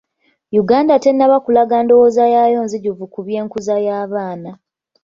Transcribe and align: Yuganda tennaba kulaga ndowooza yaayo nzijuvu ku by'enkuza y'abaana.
Yuganda 0.55 0.93
tennaba 1.03 1.37
kulaga 1.45 1.77
ndowooza 1.83 2.23
yaayo 2.33 2.59
nzijuvu 2.65 3.03
ku 3.13 3.19
by'enkuza 3.25 3.75
y'abaana. 3.87 4.51